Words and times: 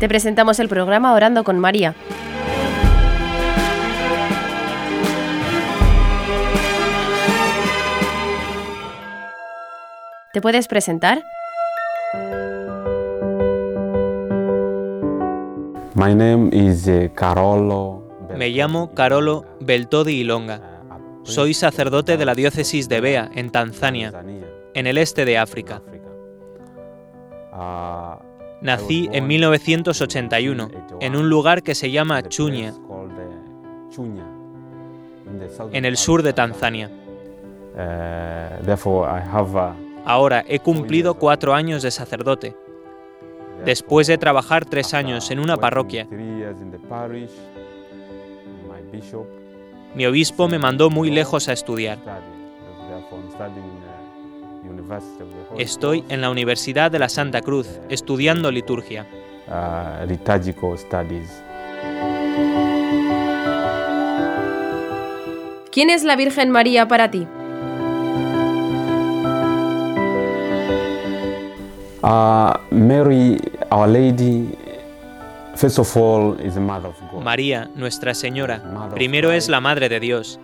Te 0.00 0.08
presentamos 0.08 0.60
el 0.60 0.68
programa 0.68 1.12
Orando 1.12 1.42
con 1.42 1.58
María. 1.58 1.96
¿Te 10.32 10.40
puedes 10.40 10.68
presentar? 10.68 11.24
My 15.94 16.14
name 16.14 16.50
is 16.52 16.86
eh, 16.86 17.10
Carolo. 17.12 18.06
Me 18.36 18.50
llamo 18.50 18.94
Carolo 18.94 19.46
Beltodi 19.58 20.20
Ilonga. 20.20 20.60
Soy 21.24 21.54
sacerdote 21.54 22.16
de 22.16 22.24
la 22.24 22.36
diócesis 22.36 22.88
de 22.88 23.00
Bea, 23.00 23.30
en 23.34 23.50
Tanzania, 23.50 24.12
en 24.74 24.86
el 24.86 24.96
este 24.96 25.24
de 25.24 25.38
África. 25.38 25.82
Nací 28.60 29.08
en 29.12 29.26
1981 29.26 30.70
en 31.00 31.16
un 31.16 31.28
lugar 31.28 31.62
que 31.62 31.74
se 31.74 31.90
llama 31.90 32.22
Chuña, 32.28 32.74
en 35.72 35.84
el 35.84 35.96
sur 35.96 36.22
de 36.22 36.32
Tanzania. 36.32 36.90
Uh, 37.74 38.64
Ahora 40.04 40.44
he 40.48 40.58
cumplido 40.58 41.14
cuatro 41.14 41.54
años 41.54 41.82
de 41.82 41.90
sacerdote, 41.90 42.56
después 43.64 44.06
de 44.08 44.18
trabajar 44.18 44.64
tres 44.64 44.94
años 44.94 45.30
en 45.30 45.38
una 45.38 45.56
parroquia. 45.56 46.08
Mi 49.94 50.06
obispo 50.06 50.48
me 50.48 50.58
mandó 50.58 50.90
muy 50.90 51.10
lejos 51.10 51.48
a 51.48 51.52
estudiar. 51.52 51.98
Estoy 55.56 56.04
en 56.08 56.20
la 56.20 56.30
Universidad 56.30 56.90
de 56.90 56.98
la 56.98 57.08
Santa 57.08 57.42
Cruz 57.42 57.68
estudiando 57.88 58.50
liturgia. 58.50 59.06
studies. 60.76 61.42
¿Quién 65.70 65.90
es 65.90 66.04
la 66.04 66.16
Virgen 66.16 66.50
María 66.50 66.88
para 66.88 67.10
ti? 67.10 67.26
Uh, 72.02 72.52
Mary, 72.70 73.38
Our 73.70 73.88
Lady, 73.88 74.54
María, 77.20 77.68
Nuestra 77.74 78.14
Señora, 78.14 78.62
primero 78.94 79.32
es 79.32 79.48
la 79.48 79.60
Madre 79.60 79.88
de 79.88 79.98
Dios, 79.98 80.38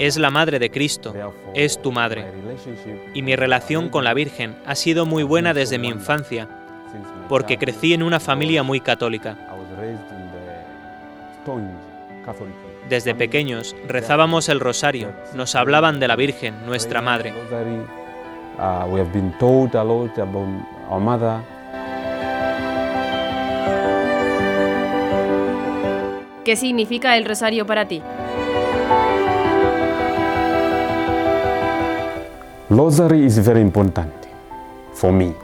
es 0.00 0.16
la 0.16 0.30
Madre 0.30 0.58
de 0.58 0.68
Cristo, 0.68 1.14
es 1.54 1.80
tu 1.80 1.92
madre. 1.92 2.26
Y 3.14 3.22
mi 3.22 3.36
relación 3.36 3.88
con 3.88 4.02
la 4.02 4.14
Virgen 4.14 4.56
ha 4.66 4.74
sido 4.74 5.06
muy 5.06 5.22
buena 5.22 5.54
desde 5.54 5.78
mi 5.78 5.86
infancia, 5.86 6.48
porque 7.28 7.56
crecí 7.56 7.94
en 7.94 8.02
una 8.02 8.18
familia 8.18 8.64
muy 8.64 8.80
católica. 8.80 9.36
Desde 12.88 13.14
pequeños 13.14 13.76
rezábamos 13.86 14.48
el 14.48 14.58
rosario, 14.58 15.12
nos 15.34 15.54
hablaban 15.54 16.00
de 16.00 16.08
la 16.08 16.16
Virgen, 16.16 16.66
nuestra 16.66 17.00
Madre. 17.00 17.32
¿Qué 26.48 26.56
significa 26.56 27.14
el 27.18 27.26
rosario 27.26 27.66
para 27.66 27.86
ti? 27.86 28.00
Rosary 32.70 33.26
is 33.26 33.38
very 33.44 33.60
important 33.60 34.14
for 34.94 35.12
me 35.12 35.34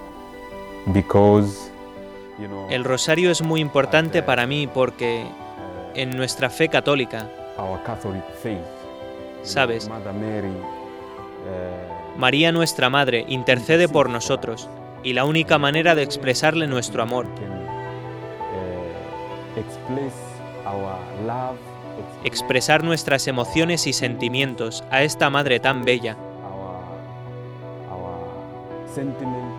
because 0.95 1.71
you 2.39 2.47
know 2.49 2.67
El 2.71 2.85
rosario 2.85 3.31
es 3.31 3.43
muy 3.43 3.61
importante 3.61 4.23
para 4.23 4.47
mí 4.47 4.67
porque 4.67 5.27
en 5.95 6.17
nuestra 6.17 6.49
fe 6.49 6.71
católica, 6.71 7.29
our 7.59 7.83
Catholic 7.83 8.25
faith. 8.43 8.55
you 8.55 8.63
know, 8.63 9.45
Sabes. 9.45 9.87
Uh, 9.87 9.91
María 12.17 12.51
nuestra 12.51 12.89
Madre 12.89 13.27
intercede 13.29 13.89
por 13.89 14.09
nosotros 14.09 14.71
y 15.03 15.13
la 15.13 15.27
única 15.27 15.59
manera 15.59 15.95
de 15.95 16.03
expresarle 16.03 16.67
nuestro 16.67 17.03
amor, 17.03 17.27
expresar 22.25 22.83
nuestras 22.83 23.29
emociones 23.29 23.87
y 23.87 23.93
sentimientos 23.93 24.85
a 24.91 25.03
esta 25.03 25.31
Madre 25.31 25.61
tan 25.61 25.85
bella, 25.85 26.17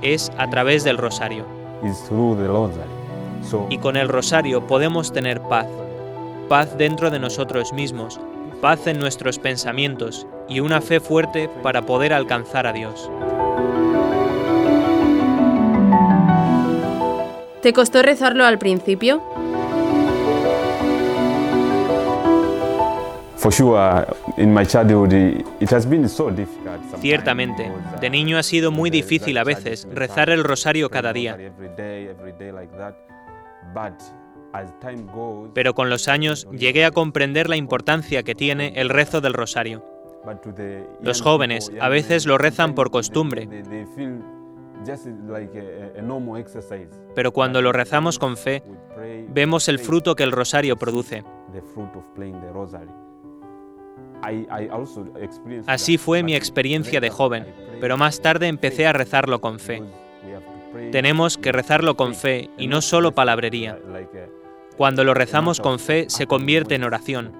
es 0.01 0.31
a 0.37 0.49
través 0.49 0.83
del 0.83 0.97
rosario. 0.97 1.45
Y 3.69 3.77
con 3.77 3.97
el 3.97 4.07
rosario 4.07 4.65
podemos 4.65 5.11
tener 5.11 5.41
paz, 5.41 5.67
paz 6.49 6.77
dentro 6.77 7.11
de 7.11 7.19
nosotros 7.19 7.73
mismos, 7.73 8.19
paz 8.61 8.87
en 8.87 8.99
nuestros 8.99 9.39
pensamientos 9.39 10.25
y 10.47 10.59
una 10.59 10.81
fe 10.81 10.99
fuerte 10.99 11.49
para 11.61 11.81
poder 11.83 12.13
alcanzar 12.13 12.65
a 12.65 12.73
Dios. 12.73 13.09
¿Te 17.61 17.73
costó 17.73 18.03
rezarlo 18.03 18.45
al 18.45 18.59
principio? 18.59 19.23
Ciertamente, 26.99 27.71
de 28.01 28.09
niño 28.09 28.39
ha 28.39 28.43
sido 28.43 28.71
muy 28.71 28.89
difícil 28.89 29.37
a 29.37 29.43
veces 29.43 29.87
rezar 29.93 30.31
el 30.31 30.43
rosario 30.43 30.89
cada 30.89 31.13
día, 31.13 31.37
pero 35.53 35.73
con 35.75 35.89
los 35.91 36.07
años 36.07 36.47
llegué 36.51 36.85
a 36.85 36.91
comprender 36.91 37.47
la 37.47 37.55
importancia 37.55 38.23
que 38.23 38.33
tiene 38.33 38.73
el 38.77 38.89
rezo 38.89 39.21
del 39.21 39.33
rosario. 39.33 39.85
Los 41.01 41.21
jóvenes 41.21 41.71
a 41.79 41.89
veces 41.89 42.25
lo 42.25 42.39
rezan 42.39 42.73
por 42.73 42.89
costumbre, 42.89 43.47
pero 47.13 47.31
cuando 47.31 47.61
lo 47.61 47.71
rezamos 47.71 48.17
con 48.17 48.37
fe, 48.37 48.63
vemos 49.29 49.67
el 49.69 49.77
fruto 49.77 50.15
que 50.15 50.23
el 50.23 50.31
rosario 50.31 50.77
produce. 50.77 51.23
Así 55.67 55.97
fue 55.97 56.23
mi 56.23 56.35
experiencia 56.35 56.99
de 56.99 57.09
joven, 57.09 57.45
pero 57.79 57.97
más 57.97 58.21
tarde 58.21 58.47
empecé 58.47 58.87
a 58.87 58.93
rezarlo 58.93 59.41
con 59.41 59.59
fe. 59.59 59.81
Tenemos 60.91 61.37
que 61.37 61.51
rezarlo 61.51 61.95
con 61.95 62.15
fe 62.15 62.49
y 62.57 62.67
no 62.67 62.81
solo 62.81 63.13
palabrería. 63.13 63.79
like 63.91 64.17
a- 64.19 64.27
Cuando 64.77 65.03
lo 65.05 65.13
rezamos 65.13 65.61
con 65.61 65.79
fe 65.79 66.05
se 66.09 66.27
convierte 66.27 66.75
en 66.75 66.83
oración. 66.83 67.31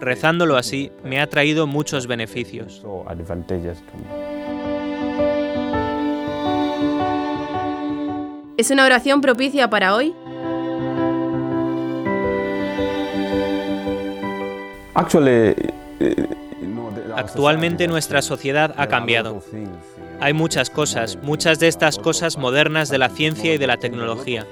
Rezándolo 0.00 0.56
así 0.56 0.90
me 1.04 1.20
ha 1.20 1.28
traído 1.28 1.66
muchos 1.68 2.06
beneficios. 2.08 2.82
¿Es 8.56 8.70
una 8.70 8.84
oración 8.84 9.20
propicia 9.20 9.70
para 9.70 9.94
hoy? 9.94 10.14
Actually, 14.94 15.54
Actualmente 17.16 17.88
nuestra 17.88 18.22
sociedad 18.22 18.74
ha 18.76 18.86
cambiado. 18.86 19.42
Hay 20.20 20.32
muchas 20.32 20.70
cosas, 20.70 21.18
muchas 21.22 21.58
de 21.58 21.68
estas 21.68 21.98
cosas 21.98 22.38
modernas 22.38 22.88
de 22.88 22.98
la 22.98 23.08
ciencia 23.08 23.54
y 23.54 23.58
de 23.58 23.66
la 23.66 23.76
tecnología. 23.76 24.46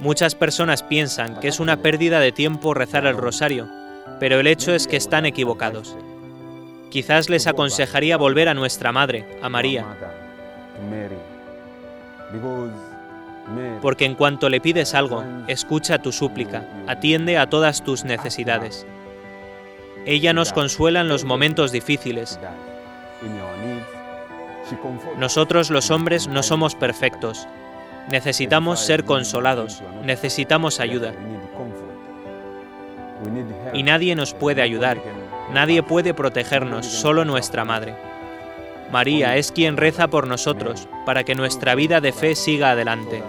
Muchas 0.00 0.34
personas 0.34 0.82
piensan 0.82 1.40
que 1.40 1.48
es 1.48 1.60
una 1.60 1.78
pérdida 1.78 2.20
de 2.20 2.32
tiempo 2.32 2.74
rezar 2.74 3.06
el 3.06 3.16
rosario, 3.16 3.68
pero 4.20 4.40
el 4.40 4.46
hecho 4.46 4.74
es 4.74 4.86
que 4.86 4.96
están 4.96 5.26
equivocados. 5.26 5.96
Quizás 6.90 7.28
les 7.28 7.46
aconsejaría 7.46 8.16
volver 8.16 8.48
a 8.48 8.54
nuestra 8.54 8.92
Madre, 8.92 9.26
a 9.42 9.48
María, 9.48 9.84
porque 13.80 14.04
en 14.04 14.14
cuanto 14.14 14.48
le 14.48 14.60
pides 14.60 14.94
algo, 14.94 15.24
escucha 15.46 15.98
tu 15.98 16.12
súplica, 16.12 16.64
atiende 16.86 17.38
a 17.38 17.48
todas 17.48 17.82
tus 17.82 18.04
necesidades. 18.04 18.86
Ella 20.06 20.32
nos 20.32 20.52
consuela 20.52 21.00
en 21.00 21.08
los 21.08 21.24
momentos 21.24 21.72
difíciles. 21.72 22.38
Nosotros 25.18 25.70
los 25.70 25.90
hombres 25.90 26.28
no 26.28 26.42
somos 26.42 26.74
perfectos. 26.74 27.46
Necesitamos 28.10 28.80
ser 28.80 29.04
consolados, 29.04 29.82
necesitamos 30.04 30.80
ayuda. 30.80 31.12
Y 33.74 33.82
nadie 33.82 34.14
nos 34.14 34.32
puede 34.32 34.62
ayudar, 34.62 34.98
nadie 35.52 35.82
puede 35.82 36.14
protegernos, 36.14 36.86
solo 36.86 37.24
nuestra 37.24 37.64
Madre. 37.64 38.07
María 38.90 39.36
es 39.36 39.52
quien 39.52 39.76
reza 39.76 40.08
por 40.08 40.26
nosotros, 40.26 40.88
para 41.04 41.24
que 41.24 41.34
nuestra 41.34 41.74
vida 41.74 42.00
de 42.00 42.12
fe 42.12 42.34
siga 42.34 42.70
adelante. 42.70 43.22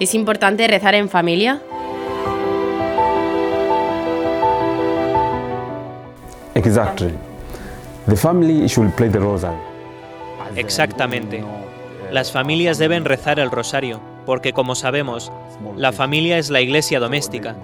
¿Es 0.00 0.14
importante 0.14 0.66
rezar 0.66 0.94
en 0.94 1.08
familia? 1.08 1.62
Exactly. 6.54 7.14
The 8.06 8.16
family 8.16 8.66
should 8.66 8.92
play 8.96 9.08
the 9.08 9.18
rosary. 9.18 9.56
Exactamente. 10.56 11.44
Las 12.10 12.32
familias 12.32 12.78
deben 12.78 13.04
rezar 13.04 13.38
el 13.38 13.52
rosario, 13.52 14.00
porque 14.26 14.52
como 14.52 14.74
sabemos, 14.74 15.32
la 15.76 15.92
familia 15.92 16.38
es 16.38 16.50
la 16.50 16.60
iglesia 16.60 17.00
doméstica, 17.00 17.56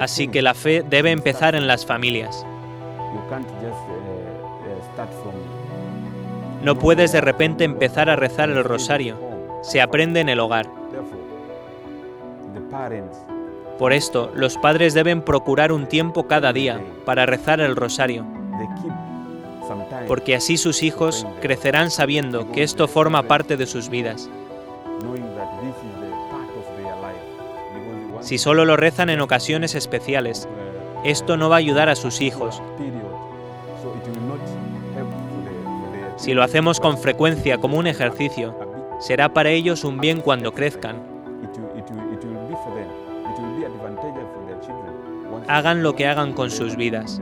así 0.00 0.28
que 0.28 0.42
la 0.42 0.54
fe 0.54 0.82
debe 0.82 1.10
empezar 1.10 1.54
en 1.54 1.66
las 1.66 1.86
familias. 1.86 2.44
No 6.62 6.78
puedes 6.78 7.12
de 7.12 7.20
repente 7.20 7.64
empezar 7.64 8.08
a 8.08 8.16
rezar 8.16 8.50
el 8.50 8.64
rosario, 8.64 9.18
se 9.62 9.80
aprende 9.80 10.20
en 10.20 10.28
el 10.28 10.40
hogar. 10.40 10.66
Por 13.78 13.92
esto, 13.92 14.30
los 14.34 14.56
padres 14.56 14.94
deben 14.94 15.22
procurar 15.22 15.72
un 15.72 15.86
tiempo 15.88 16.26
cada 16.26 16.52
día 16.52 16.80
para 17.04 17.26
rezar 17.26 17.60
el 17.60 17.76
rosario, 17.76 18.24
porque 20.06 20.36
así 20.36 20.56
sus 20.56 20.82
hijos 20.82 21.26
crecerán 21.40 21.90
sabiendo 21.90 22.50
que 22.52 22.62
esto 22.62 22.88
forma 22.88 23.24
parte 23.24 23.56
de 23.56 23.66
sus 23.66 23.88
vidas. 23.88 24.30
Si 28.20 28.38
solo 28.38 28.64
lo 28.64 28.76
rezan 28.76 29.10
en 29.10 29.20
ocasiones 29.20 29.74
especiales, 29.74 30.48
esto 31.04 31.36
no 31.36 31.48
va 31.48 31.56
a 31.56 31.58
ayudar 31.58 31.88
a 31.88 31.96
sus 31.96 32.20
hijos. 32.20 32.62
Si 36.16 36.32
lo 36.32 36.42
hacemos 36.42 36.80
con 36.80 36.96
frecuencia 36.96 37.58
como 37.58 37.76
un 37.76 37.86
ejercicio, 37.86 38.54
será 39.00 39.34
para 39.34 39.50
ellos 39.50 39.84
un 39.84 39.98
bien 39.98 40.20
cuando 40.20 40.52
crezcan. 40.52 41.02
Hagan 45.48 45.82
lo 45.82 45.94
que 45.94 46.06
hagan 46.06 46.32
con 46.32 46.50
sus 46.50 46.76
vidas. 46.76 47.20